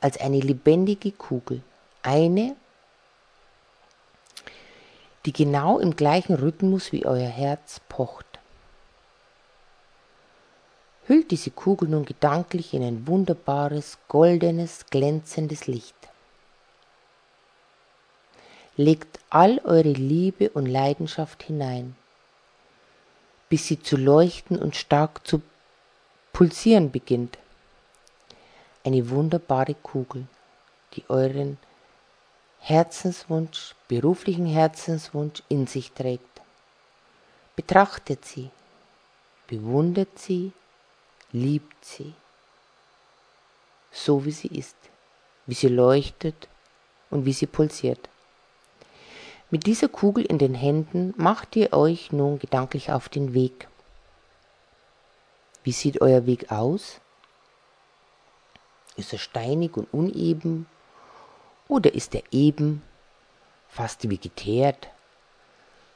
als 0.00 0.20
eine 0.20 0.40
lebendige 0.40 1.12
Kugel, 1.12 1.62
eine, 2.02 2.56
die 5.26 5.32
genau 5.32 5.78
im 5.78 5.96
gleichen 5.96 6.34
Rhythmus 6.34 6.92
wie 6.92 7.06
euer 7.06 7.28
Herz 7.28 7.80
pocht. 7.88 8.26
Hüllt 11.06 11.30
diese 11.30 11.50
Kugel 11.50 11.88
nun 11.88 12.04
gedanklich 12.04 12.74
in 12.74 12.82
ein 12.82 13.06
wunderbares, 13.06 13.98
goldenes, 14.08 14.86
glänzendes 14.86 15.66
Licht. 15.66 16.03
Legt 18.76 19.20
all 19.30 19.60
eure 19.64 19.92
Liebe 19.92 20.50
und 20.50 20.66
Leidenschaft 20.66 21.44
hinein, 21.44 21.94
bis 23.48 23.68
sie 23.68 23.80
zu 23.80 23.96
leuchten 23.96 24.58
und 24.58 24.74
stark 24.74 25.24
zu 25.26 25.42
pulsieren 26.32 26.90
beginnt. 26.90 27.38
Eine 28.82 29.08
wunderbare 29.10 29.74
Kugel, 29.74 30.26
die 30.94 31.04
euren 31.08 31.56
Herzenswunsch, 32.58 33.76
beruflichen 33.86 34.46
Herzenswunsch 34.46 35.42
in 35.48 35.68
sich 35.68 35.92
trägt. 35.92 36.40
Betrachtet 37.54 38.24
sie, 38.24 38.50
bewundert 39.46 40.18
sie, 40.18 40.50
liebt 41.30 41.84
sie, 41.84 42.12
so 43.92 44.24
wie 44.24 44.32
sie 44.32 44.48
ist, 44.48 44.76
wie 45.46 45.54
sie 45.54 45.68
leuchtet 45.68 46.48
und 47.10 47.24
wie 47.24 47.32
sie 47.32 47.46
pulsiert. 47.46 48.08
Mit 49.54 49.66
dieser 49.66 49.86
Kugel 49.86 50.24
in 50.24 50.38
den 50.38 50.52
Händen 50.52 51.14
macht 51.16 51.54
ihr 51.54 51.72
euch 51.72 52.10
nun 52.10 52.40
gedanklich 52.40 52.90
auf 52.90 53.08
den 53.08 53.34
Weg. 53.34 53.68
Wie 55.62 55.70
sieht 55.70 56.00
euer 56.00 56.26
Weg 56.26 56.50
aus? 56.50 57.00
Ist 58.96 59.12
er 59.12 59.20
steinig 59.20 59.76
und 59.76 59.86
uneben 59.94 60.66
oder 61.68 61.94
ist 61.94 62.16
er 62.16 62.24
eben, 62.32 62.82
fast 63.68 64.10
wie 64.10 64.18
geteert? 64.18 64.88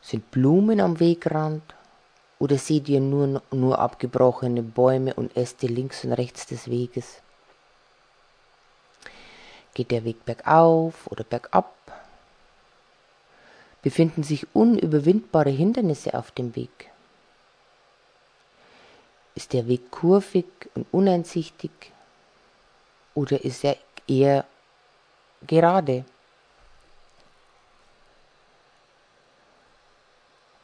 Sind 0.03 0.31
Blumen 0.31 0.81
am 0.81 1.01
Wegrand? 1.01 1.75
Oder 2.39 2.59
seht 2.59 2.89
ihr 2.89 3.01
nur, 3.01 3.43
nur 3.51 3.77
abgebrochene 3.81 4.63
Bäume 4.63 5.15
und 5.15 5.37
Äste 5.37 5.67
links 5.67 6.05
und 6.05 6.13
rechts 6.13 6.47
des 6.47 6.71
Weges? 6.71 7.23
Geht 9.75 9.91
der 9.91 10.05
Weg 10.05 10.25
bergauf 10.25 11.09
oder 11.09 11.25
bergab? 11.25 11.78
Befinden 13.83 14.23
sich 14.23 14.47
unüberwindbare 14.55 15.51
Hindernisse 15.51 16.15
auf 16.15 16.31
dem 16.31 16.57
Weg? 16.57 16.91
Ist 19.35 19.53
der 19.53 19.69
Weg 19.69 19.91
kurvig 19.91 20.47
und 20.75 20.87
uneinsichtig 20.91 21.71
oder 23.15 23.45
ist 23.45 23.65
er 23.65 23.77
eher 24.09 24.45
gerade. 25.47 26.05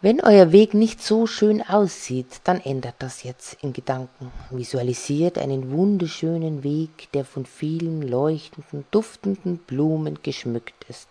Wenn 0.00 0.20
euer 0.20 0.52
Weg 0.52 0.74
nicht 0.74 1.02
so 1.02 1.26
schön 1.26 1.62
aussieht, 1.62 2.42
dann 2.44 2.60
ändert 2.60 2.96
das 2.98 3.22
jetzt 3.22 3.56
in 3.62 3.72
Gedanken. 3.72 4.30
Visualisiert 4.50 5.38
einen 5.38 5.72
wunderschönen 5.72 6.62
Weg, 6.62 7.10
der 7.12 7.24
von 7.24 7.46
vielen 7.46 8.02
leuchtenden, 8.02 8.84
duftenden 8.90 9.56
Blumen 9.56 10.22
geschmückt 10.22 10.84
ist. 10.88 11.08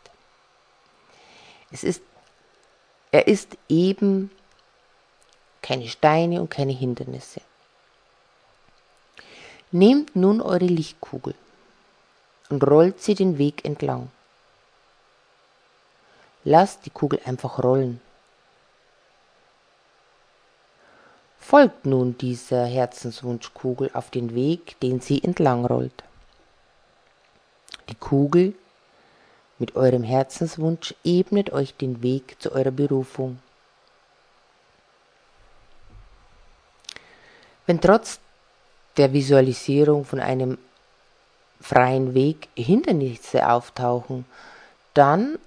Es 1.73 1.83
ist 1.83 2.01
er 3.11 3.27
ist 3.27 3.57
eben 3.67 4.31
keine 5.61 5.87
Steine 5.87 6.41
und 6.41 6.49
keine 6.49 6.71
Hindernisse. 6.71 7.41
Nehmt 9.71 10.15
nun 10.15 10.41
eure 10.41 10.65
Lichtkugel 10.65 11.35
und 12.49 12.65
rollt 12.65 13.01
sie 13.01 13.13
den 13.13 13.37
Weg 13.37 13.65
entlang. 13.65 14.11
Lasst 16.43 16.85
die 16.85 16.89
Kugel 16.89 17.19
einfach 17.25 17.63
rollen. 17.63 18.01
Folgt 21.39 21.85
nun 21.85 22.17
dieser 22.17 22.65
Herzenswunschkugel 22.65 23.91
auf 23.93 24.09
den 24.09 24.33
Weg, 24.33 24.79
den 24.79 25.01
sie 25.01 25.23
entlang 25.23 25.65
rollt. 25.65 26.03
Die 27.89 27.95
Kugel 27.95 28.55
mit 29.59 29.75
eurem 29.75 30.03
Herzenswunsch 30.03 30.95
ebnet 31.03 31.51
euch 31.53 31.75
den 31.75 32.01
Weg 32.01 32.41
zu 32.41 32.51
eurer 32.51 32.71
Berufung. 32.71 33.39
Wenn 37.65 37.79
trotz 37.79 38.19
der 38.97 39.13
Visualisierung 39.13 40.05
von 40.05 40.19
einem 40.19 40.57
freien 41.61 42.13
Weg 42.13 42.49
Hindernisse 42.55 43.49
auftauchen, 43.49 44.25
dann 44.93 45.39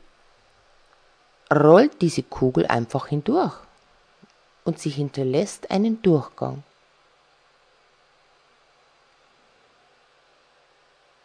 rollt 1.53 2.01
diese 2.01 2.23
Kugel 2.23 2.67
einfach 2.67 3.09
hindurch 3.09 3.55
und 4.65 4.79
sie 4.79 4.91
hinterlässt 4.91 5.71
einen 5.71 6.03
Durchgang. 6.03 6.65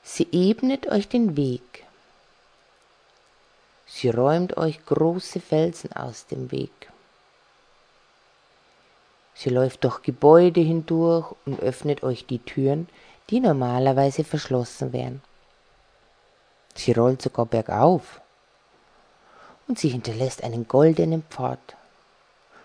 Sie 0.04 0.28
ebnet 0.32 0.88
euch 0.88 1.08
den 1.08 1.38
Weg. 1.38 1.86
Sie 4.02 4.10
räumt 4.10 4.58
euch 4.58 4.84
große 4.84 5.40
Felsen 5.40 5.94
aus 5.94 6.26
dem 6.26 6.52
Weg. 6.52 6.72
Sie 9.36 9.52
läuft 9.52 9.84
durch 9.84 10.02
Gebäude 10.02 10.60
hindurch 10.60 11.36
und 11.46 11.60
öffnet 11.60 12.02
euch 12.02 12.26
die 12.26 12.40
Türen, 12.40 12.90
die 13.30 13.40
normalerweise 13.40 14.24
verschlossen 14.24 14.92
wären. 14.92 15.22
Sie 16.74 16.94
rollt 16.94 17.22
sogar 17.22 17.46
bergauf 17.46 18.22
und 19.68 19.78
sie 19.78 19.90
hinterlässt 19.90 20.44
einen 20.44 20.68
goldenen 20.68 21.22
Pfad 21.30 21.76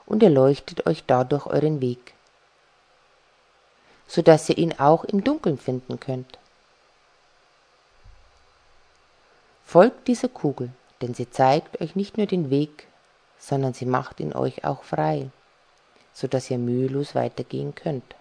und 0.06 0.22
erleuchtet 0.22 0.86
euch 0.86 1.04
dadurch 1.06 1.44
euren 1.44 1.82
Weg, 1.82 2.14
so 4.06 4.22
dass 4.22 4.48
ihr 4.48 4.56
ihn 4.56 4.72
auch 4.78 5.04
im 5.04 5.22
Dunkeln 5.22 5.58
finden 5.58 6.00
könnt. 6.00 6.38
Folgt 9.66 10.08
dieser 10.08 10.28
Kugel, 10.30 10.72
denn 11.02 11.14
sie 11.14 11.30
zeigt 11.30 11.80
euch 11.80 11.96
nicht 11.96 12.16
nur 12.16 12.26
den 12.26 12.50
Weg, 12.50 12.86
sondern 13.38 13.74
sie 13.74 13.86
macht 13.86 14.20
ihn 14.20 14.32
euch 14.32 14.64
auch 14.64 14.82
frei, 14.82 15.30
so 16.12 16.26
dass 16.26 16.50
ihr 16.50 16.58
mühelos 16.58 17.14
weitergehen 17.14 17.74
könnt. 17.74 18.14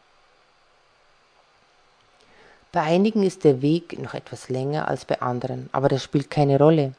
Bei 2.71 2.81
einigen 2.81 3.23
ist 3.23 3.45
der 3.45 3.61
Weg 3.61 3.97
noch 3.99 4.13
etwas 4.13 4.49
länger 4.49 4.89
als 4.89 5.05
bei 5.05 5.21
anderen, 5.21 5.69
aber 5.71 5.87
das 5.87 6.03
spielt 6.03 6.29
keine 6.29 6.57
Rolle. 6.57 6.93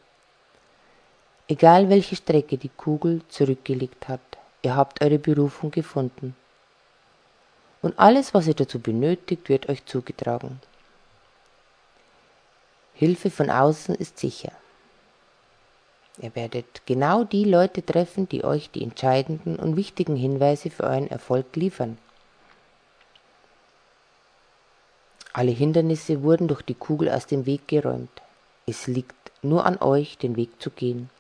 Egal 1.49 1.91
welche 1.91 2.17
Strecke 2.17 2.57
die 2.57 2.71
Kugel 2.71 3.21
zurückgelegt 3.29 4.09
hat, 4.09 4.23
ihr 4.63 4.75
habt 4.75 5.03
eure 5.03 5.19
Berufung 5.19 5.71
gefunden. 5.71 6.35
Und 7.83 7.99
alles, 7.99 8.33
was 8.33 8.47
ihr 8.47 8.55
dazu 8.55 8.81
benötigt, 8.81 9.49
wird 9.51 9.69
euch 9.69 9.85
zugetragen. 9.85 10.61
Hilfe 12.95 13.31
von 13.31 13.51
außen 13.51 13.95
ist 13.95 14.19
sicher. 14.19 14.53
Ihr 16.19 16.35
werdet 16.35 16.87
genau 16.87 17.25
die 17.25 17.45
Leute 17.45 17.85
treffen, 17.85 18.29
die 18.29 18.45
euch 18.45 18.71
die 18.71 18.83
entscheidenden 18.83 19.57
und 19.57 19.77
wichtigen 19.77 20.17
Hinweise 20.17 20.71
für 20.71 20.85
euren 20.85 21.11
Erfolg 21.11 21.55
liefern. 21.57 21.99
Alle 25.35 25.51
Hindernisse 25.51 26.23
wurden 26.23 26.49
durch 26.49 26.63
die 26.63 26.75
Kugel 26.75 27.11
aus 27.11 27.27
dem 27.27 27.45
Weg 27.45 27.69
geräumt. 27.69 28.23
Es 28.67 28.87
liegt 28.87 29.15
nur 29.43 29.67
an 29.67 29.77
euch, 29.83 30.17
den 30.17 30.37
Weg 30.37 30.63
zu 30.63 30.71
gehen. 30.71 31.11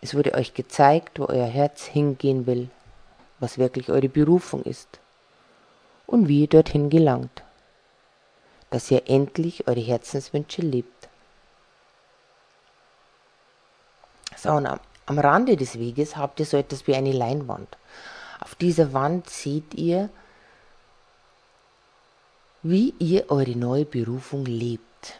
Es 0.00 0.14
wurde 0.14 0.34
euch 0.34 0.54
gezeigt, 0.54 1.18
wo 1.18 1.26
euer 1.26 1.48
Herz 1.48 1.84
hingehen 1.84 2.46
will, 2.46 2.70
was 3.40 3.58
wirklich 3.58 3.90
eure 3.90 4.08
Berufung 4.08 4.62
ist 4.62 5.00
und 6.06 6.28
wie 6.28 6.42
ihr 6.42 6.48
dorthin 6.48 6.88
gelangt, 6.90 7.42
dass 8.70 8.90
ihr 8.90 9.02
endlich 9.10 9.66
eure 9.66 9.80
Herzenswünsche 9.80 10.62
lebt. 10.62 10.99
So, 14.40 14.52
und 14.52 14.66
am, 14.66 14.80
am 15.06 15.18
Rande 15.18 15.56
des 15.56 15.78
Weges 15.78 16.16
habt 16.16 16.40
ihr 16.40 16.46
so 16.46 16.56
etwas 16.56 16.86
wie 16.86 16.94
eine 16.94 17.12
Leinwand. 17.12 17.76
Auf 18.40 18.54
dieser 18.54 18.92
Wand 18.94 19.28
seht 19.28 19.74
ihr 19.74 20.08
wie 22.62 22.94
ihr 22.98 23.30
eure 23.30 23.56
neue 23.56 23.84
Berufung 23.84 24.44
lebt. 24.44 25.18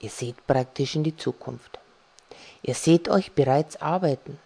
Ihr 0.00 0.10
seht 0.10 0.46
praktisch 0.46 0.94
in 0.94 1.04
die 1.04 1.16
Zukunft. 1.16 1.78
Ihr 2.62 2.74
seht 2.74 3.08
euch 3.08 3.32
bereits 3.32 3.80
arbeiten 3.80 4.38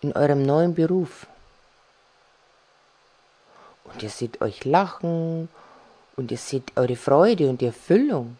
in 0.00 0.12
eurem 0.12 0.42
neuen 0.42 0.74
Beruf. 0.74 1.26
und 3.84 4.02
ihr 4.02 4.10
seht 4.10 4.40
euch 4.40 4.64
lachen 4.64 5.48
und 6.16 6.30
ihr 6.30 6.38
seht 6.38 6.76
eure 6.76 6.96
Freude 6.96 7.48
und 7.48 7.60
die 7.60 7.66
Erfüllung. 7.66 8.36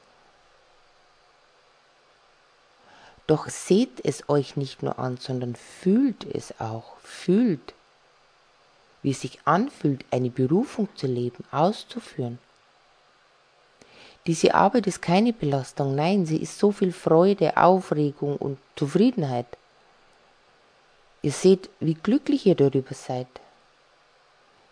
Doch 3.30 3.48
seht 3.48 4.04
es 4.04 4.28
euch 4.28 4.56
nicht 4.56 4.82
nur 4.82 4.98
an, 4.98 5.16
sondern 5.16 5.54
fühlt 5.54 6.24
es 6.34 6.52
auch, 6.60 6.96
fühlt, 7.04 7.74
wie 9.02 9.12
es 9.12 9.20
sich 9.20 9.38
anfühlt, 9.44 10.04
eine 10.10 10.30
Berufung 10.30 10.88
zu 10.96 11.06
leben, 11.06 11.44
auszuführen. 11.52 12.40
Diese 14.26 14.56
Arbeit 14.56 14.88
ist 14.88 15.00
keine 15.00 15.32
Belastung, 15.32 15.94
nein, 15.94 16.26
sie 16.26 16.38
ist 16.38 16.58
so 16.58 16.72
viel 16.72 16.90
Freude, 16.90 17.56
Aufregung 17.56 18.36
und 18.36 18.58
Zufriedenheit. 18.74 19.46
Ihr 21.22 21.30
seht, 21.30 21.70
wie 21.78 21.94
glücklich 21.94 22.46
ihr 22.46 22.56
darüber 22.56 22.94
seid. 22.94 23.28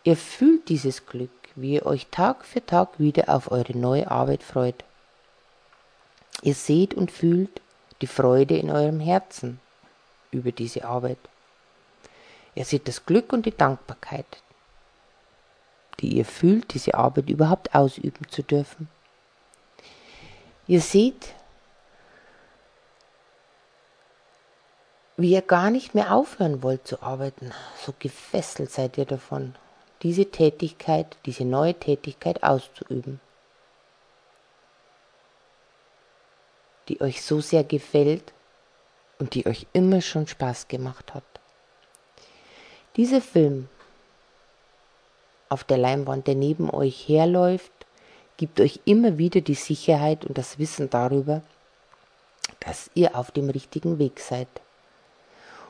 Ihr 0.03 0.17
fühlt 0.17 0.69
dieses 0.69 1.07
Glück, 1.07 1.31
wie 1.55 1.75
ihr 1.75 1.87
euch 1.87 2.09
Tag 2.09 2.45
für 2.45 2.67
Tag 2.67 2.99
wieder 2.99 3.29
auf 3.29 3.53
eure 3.53 3.79
neue 3.79 4.11
Arbeit 4.11 4.43
freut. 4.43 4.83
Ihr 6.43 6.55
seht 6.55 6.93
und 6.93 7.13
fühlt 7.13 7.61
die 8.01 8.07
Freude 8.07 8.57
in 8.57 8.71
eurem 8.71 9.01
Herzen 9.01 9.61
über 10.31 10.53
diese 10.53 10.85
Arbeit. 10.85 11.19
Ihr 12.55 12.65
seht 12.65 12.89
das 12.89 13.07
Glück 13.07 13.33
und 13.33 13.47
die 13.47 13.57
Dankbarkeit, 13.57 14.27
die 16.01 16.17
ihr 16.17 16.25
fühlt, 16.25 16.75
diese 16.75 16.95
Arbeit 16.95 17.29
überhaupt 17.29 17.75
ausüben 17.75 18.29
zu 18.29 18.43
dürfen. 18.43 18.89
Ihr 20.67 20.81
seht, 20.81 21.35
wie 25.17 25.33
ihr 25.33 25.43
gar 25.43 25.71
nicht 25.71 25.95
mehr 25.95 26.15
aufhören 26.15 26.63
wollt 26.63 26.87
zu 26.87 27.03
arbeiten. 27.03 27.53
So 27.85 27.93
gefesselt 27.99 28.71
seid 28.71 28.99
ihr 28.99 29.07
davon, 29.07 29.57
diese 30.03 30.31
Tätigkeit, 30.31 31.17
diese 31.27 31.45
neue 31.45 31.75
Tätigkeit 31.75 32.43
auszuüben, 32.43 33.21
die 36.89 37.01
euch 37.01 37.23
so 37.23 37.41
sehr 37.41 37.65
gefällt 37.65 38.33
und 39.19 39.35
die 39.35 39.47
euch 39.47 39.67
immer 39.73 40.01
schon 40.01 40.27
Spaß 40.27 40.69
gemacht 40.69 41.15
hat. 41.15 41.25
Dieser 42.97 43.21
Film 43.21 43.69
auf 45.49 45.65
der 45.65 45.79
Leinwand, 45.79 46.27
der 46.27 46.35
neben 46.35 46.71
euch 46.71 47.09
herläuft, 47.09 47.73
gibt 48.37 48.61
euch 48.61 48.81
immer 48.85 49.19
wieder 49.19 49.41
die 49.41 49.55
Sicherheit 49.55 50.25
und 50.25 50.39
das 50.39 50.59
Wissen 50.59 50.91
darüber, 50.91 51.43
dass 52.61 52.91
ihr 52.95 53.17
auf 53.17 53.31
dem 53.31 53.51
richtigen 53.51 53.99
Weg 53.99 54.21
seid. 54.21 54.49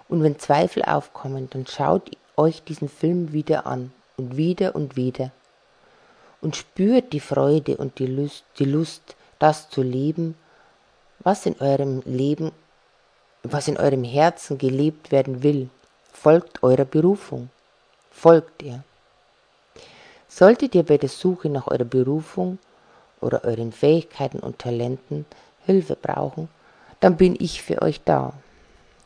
Und 0.08 0.22
wenn 0.22 0.38
Zweifel 0.38 0.82
aufkommen, 0.82 1.48
dann 1.50 1.66
schaut 1.66 2.10
euch 2.36 2.62
diesen 2.62 2.88
Film 2.88 3.32
wieder 3.32 3.66
an 3.66 3.92
und 4.16 4.36
wieder 4.36 4.74
und 4.74 4.96
wieder 4.96 5.32
und 6.40 6.56
spürt 6.56 7.12
die 7.12 7.20
Freude 7.20 7.76
und 7.76 7.98
die 7.98 8.06
Lust, 8.06 8.44
die 8.58 8.64
Lust, 8.64 9.16
das 9.38 9.68
zu 9.70 9.82
leben, 9.82 10.34
was 11.20 11.46
in 11.46 11.56
eurem 11.60 12.02
Leben, 12.04 12.52
was 13.42 13.68
in 13.68 13.76
eurem 13.76 14.04
Herzen 14.04 14.58
gelebt 14.58 15.10
werden 15.10 15.42
will. 15.42 15.68
Folgt 16.12 16.62
eurer 16.62 16.84
Berufung. 16.84 17.50
Folgt 18.10 18.62
ihr. 18.62 18.82
Solltet 20.28 20.74
ihr 20.74 20.82
bei 20.82 20.98
der 20.98 21.08
Suche 21.08 21.48
nach 21.48 21.66
eurer 21.68 21.84
Berufung 21.84 22.58
oder 23.20 23.44
euren 23.44 23.72
Fähigkeiten 23.72 24.40
und 24.40 24.58
Talenten 24.58 25.26
Hilfe 25.64 25.96
brauchen, 25.96 26.48
dann 27.00 27.16
bin 27.16 27.36
ich 27.38 27.62
für 27.62 27.82
euch 27.82 28.00
da. 28.04 28.32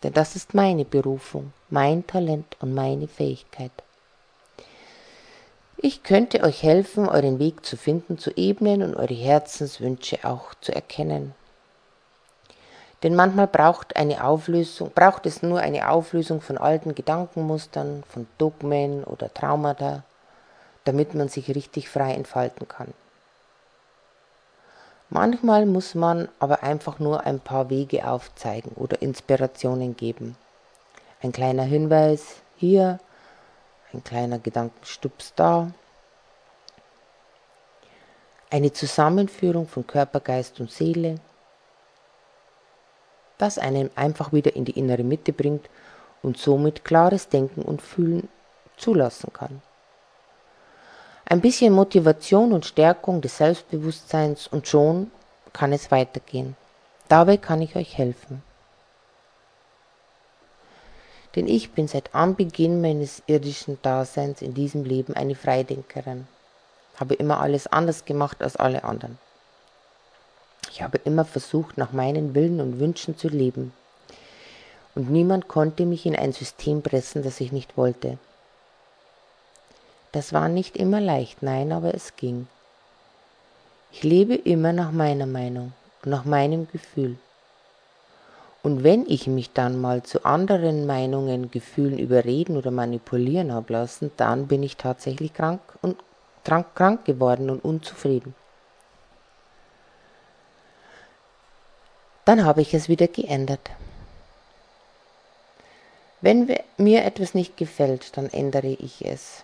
Denn 0.02 0.12
das 0.12 0.36
ist 0.36 0.54
meine 0.54 0.84
Berufung, 0.84 1.52
mein 1.70 2.06
Talent 2.06 2.56
und 2.60 2.74
meine 2.74 3.08
Fähigkeit. 3.08 3.72
Ich 5.76 6.02
könnte 6.02 6.42
euch 6.42 6.62
helfen, 6.62 7.08
euren 7.08 7.38
Weg 7.38 7.66
zu 7.66 7.76
finden, 7.76 8.16
zu 8.16 8.30
ebnen 8.36 8.82
und 8.82 8.94
eure 8.94 9.14
Herzenswünsche 9.14 10.20
auch 10.22 10.54
zu 10.60 10.72
erkennen. 10.72 11.34
Denn 13.02 13.16
manchmal 13.16 13.48
braucht 13.48 13.96
eine 13.96 14.24
Auflösung, 14.24 14.90
braucht 14.94 15.26
es 15.26 15.42
nur 15.42 15.58
eine 15.58 15.88
Auflösung 15.90 16.40
von 16.40 16.56
alten 16.56 16.94
Gedankenmustern, 16.94 18.04
von 18.08 18.28
Dogmen 18.38 19.02
oder 19.02 19.32
Traumata, 19.32 20.04
damit 20.84 21.14
man 21.14 21.28
sich 21.28 21.54
richtig 21.54 21.88
frei 21.88 22.14
entfalten 22.14 22.68
kann. 22.68 22.94
Manchmal 25.10 25.66
muss 25.66 25.94
man 25.94 26.28
aber 26.38 26.62
einfach 26.62 26.98
nur 26.98 27.26
ein 27.26 27.40
paar 27.40 27.68
Wege 27.68 28.06
aufzeigen 28.08 28.72
oder 28.76 29.02
Inspirationen 29.02 29.96
geben. 29.96 30.36
Ein 31.20 31.32
kleiner 31.32 31.64
Hinweis 31.64 32.36
hier, 32.56 32.98
ein 33.92 34.02
kleiner 34.02 34.38
Gedankenstups 34.38 35.34
da. 35.36 35.70
Eine 38.48 38.72
Zusammenführung 38.72 39.66
von 39.68 39.86
Körper, 39.86 40.20
Geist 40.20 40.60
und 40.60 40.70
Seele, 40.70 41.18
das 43.42 43.58
einen 43.58 43.90
einfach 43.96 44.32
wieder 44.32 44.54
in 44.54 44.64
die 44.64 44.78
innere 44.78 45.02
Mitte 45.02 45.32
bringt 45.32 45.68
und 46.22 46.38
somit 46.38 46.84
klares 46.84 47.28
Denken 47.28 47.62
und 47.62 47.82
Fühlen 47.82 48.28
zulassen 48.76 49.32
kann. 49.32 49.60
Ein 51.24 51.40
bisschen 51.40 51.72
Motivation 51.72 52.52
und 52.52 52.66
Stärkung 52.66 53.20
des 53.20 53.38
Selbstbewusstseins 53.38 54.46
und 54.46 54.68
schon 54.68 55.10
kann 55.52 55.72
es 55.72 55.90
weitergehen. 55.90 56.56
Dabei 57.08 57.36
kann 57.36 57.60
ich 57.60 57.74
euch 57.74 57.98
helfen. 57.98 58.42
Denn 61.34 61.48
ich 61.48 61.72
bin 61.72 61.88
seit 61.88 62.14
Anbeginn 62.14 62.80
meines 62.80 63.22
irdischen 63.26 63.78
Daseins 63.82 64.40
in 64.40 64.54
diesem 64.54 64.84
Leben 64.84 65.14
eine 65.14 65.34
Freidenkerin, 65.34 66.28
habe 66.96 67.14
immer 67.14 67.40
alles 67.40 67.66
anders 67.66 68.04
gemacht 68.04 68.42
als 68.42 68.56
alle 68.56 68.84
anderen. 68.84 69.18
Ich 70.72 70.80
habe 70.80 70.98
immer 71.04 71.26
versucht, 71.26 71.76
nach 71.76 71.92
meinen 71.92 72.34
Willen 72.34 72.58
und 72.58 72.80
Wünschen 72.80 73.18
zu 73.18 73.28
leben. 73.28 73.74
Und 74.94 75.10
niemand 75.10 75.46
konnte 75.46 75.84
mich 75.84 76.06
in 76.06 76.16
ein 76.16 76.32
System 76.32 76.80
pressen, 76.80 77.22
das 77.22 77.42
ich 77.42 77.52
nicht 77.52 77.76
wollte. 77.76 78.16
Das 80.12 80.32
war 80.32 80.48
nicht 80.48 80.78
immer 80.78 80.98
leicht, 80.98 81.42
nein, 81.42 81.72
aber 81.72 81.92
es 81.94 82.16
ging. 82.16 82.46
Ich 83.92 84.02
lebe 84.02 84.34
immer 84.34 84.72
nach 84.72 84.92
meiner 84.92 85.26
Meinung 85.26 85.74
und 86.02 86.10
nach 86.10 86.24
meinem 86.24 86.66
Gefühl. 86.72 87.18
Und 88.62 88.82
wenn 88.82 89.04
ich 89.06 89.26
mich 89.26 89.52
dann 89.52 89.78
mal 89.78 90.02
zu 90.02 90.24
anderen 90.24 90.86
Meinungen, 90.86 91.50
Gefühlen 91.50 91.98
überreden 91.98 92.56
oder 92.56 92.70
manipulieren 92.70 93.52
habe 93.52 93.74
lassen, 93.74 94.10
dann 94.16 94.46
bin 94.46 94.62
ich 94.62 94.78
tatsächlich 94.78 95.34
krank 95.34 95.60
und 95.82 95.98
krank, 96.44 96.68
krank 96.74 97.04
geworden 97.04 97.50
und 97.50 97.62
unzufrieden. 97.62 98.34
Dann 102.24 102.44
habe 102.44 102.62
ich 102.62 102.72
es 102.74 102.88
wieder 102.88 103.08
geändert. 103.08 103.70
Wenn 106.20 106.56
mir 106.76 107.04
etwas 107.04 107.34
nicht 107.34 107.56
gefällt, 107.56 108.16
dann 108.16 108.30
ändere 108.30 108.68
ich 108.68 109.04
es 109.04 109.42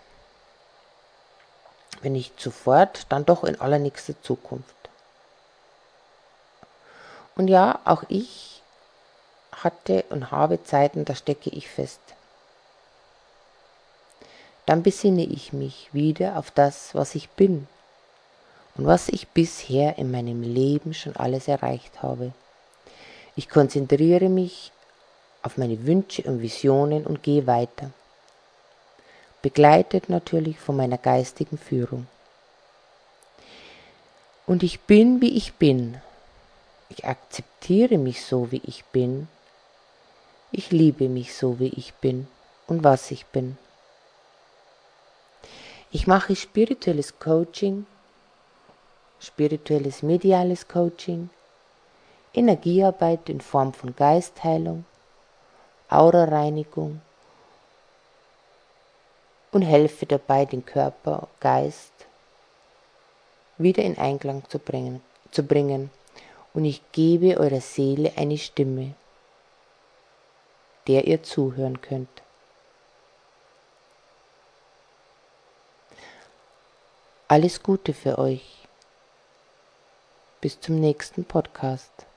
wenn 2.02 2.12
nicht 2.12 2.40
sofort, 2.40 3.06
dann 3.08 3.24
doch 3.24 3.44
in 3.44 3.60
allernächster 3.60 4.20
Zukunft. 4.22 4.74
Und 7.36 7.48
ja, 7.48 7.80
auch 7.84 8.04
ich 8.08 8.62
hatte 9.52 10.04
und 10.10 10.30
habe 10.30 10.62
Zeiten, 10.62 11.04
da 11.04 11.14
stecke 11.14 11.50
ich 11.50 11.68
fest. 11.68 12.00
Dann 14.66 14.82
besinne 14.82 15.24
ich 15.24 15.52
mich 15.52 15.88
wieder 15.92 16.36
auf 16.36 16.50
das, 16.50 16.94
was 16.94 17.14
ich 17.14 17.30
bin 17.30 17.66
und 18.76 18.86
was 18.86 19.08
ich 19.08 19.28
bisher 19.28 19.98
in 19.98 20.10
meinem 20.10 20.42
Leben 20.42 20.94
schon 20.94 21.16
alles 21.16 21.48
erreicht 21.48 22.02
habe. 22.02 22.32
Ich 23.38 23.48
konzentriere 23.48 24.28
mich 24.28 24.72
auf 25.44 25.58
meine 25.58 25.86
Wünsche 25.86 26.22
und 26.24 26.42
Visionen 26.42 27.06
und 27.06 27.22
gehe 27.22 27.46
weiter 27.46 27.92
begleitet 29.42 30.08
natürlich 30.08 30.58
von 30.58 30.76
meiner 30.76 30.98
geistigen 30.98 31.56
Führung. 31.56 32.08
Und 34.44 34.64
ich 34.64 34.80
bin, 34.80 35.20
wie 35.20 35.36
ich 35.36 35.54
bin. 35.54 36.00
Ich 36.88 37.04
akzeptiere 37.04 37.96
mich 37.96 38.24
so, 38.24 38.50
wie 38.50 38.62
ich 38.64 38.84
bin. 38.86 39.28
Ich 40.50 40.72
liebe 40.72 41.08
mich 41.08 41.36
so, 41.36 41.60
wie 41.60 41.68
ich 41.68 41.94
bin 41.94 42.26
und 42.66 42.82
was 42.82 43.12
ich 43.12 43.24
bin. 43.26 43.56
Ich 45.92 46.08
mache 46.08 46.34
spirituelles 46.34 47.20
Coaching, 47.20 47.86
spirituelles 49.20 50.02
mediales 50.02 50.66
Coaching, 50.66 51.30
Energiearbeit 52.34 53.28
in 53.28 53.40
Form 53.40 53.72
von 53.72 53.94
Geistheilung, 53.96 54.84
Aura-Reinigung, 55.88 57.00
und 59.50 59.62
helfe 59.62 60.06
dabei, 60.06 60.44
den 60.44 60.64
Körper, 60.64 61.28
Geist 61.40 61.92
wieder 63.58 63.82
in 63.82 63.98
Einklang 63.98 64.42
zu 64.48 64.58
bringen, 64.58 65.02
zu 65.30 65.42
bringen. 65.42 65.90
Und 66.54 66.64
ich 66.64 66.80
gebe 66.92 67.38
eurer 67.38 67.60
Seele 67.60 68.12
eine 68.16 68.38
Stimme, 68.38 68.94
der 70.86 71.06
ihr 71.06 71.22
zuhören 71.22 71.80
könnt. 71.80 72.08
Alles 77.28 77.62
Gute 77.62 77.92
für 77.92 78.18
euch. 78.18 78.66
Bis 80.40 80.58
zum 80.60 80.80
nächsten 80.80 81.24
Podcast. 81.24 82.07